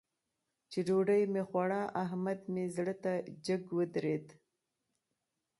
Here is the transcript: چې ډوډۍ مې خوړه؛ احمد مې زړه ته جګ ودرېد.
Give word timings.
چې 0.71 0.79
ډوډۍ 0.87 1.23
مې 1.33 1.41
خوړه؛ 1.49 1.81
احمد 2.03 2.39
مې 2.53 2.65
زړه 2.75 2.93
ته 3.03 3.13
جګ 3.45 3.63
ودرېد. 3.77 4.25